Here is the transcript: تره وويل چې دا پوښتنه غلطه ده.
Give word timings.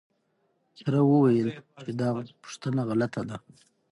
تره 0.85 0.99
وويل 1.09 1.49
چې 1.83 1.91
دا 1.99 2.09
پوښتنه 2.41 2.81
غلطه 2.89 3.21
ده. 3.29 3.37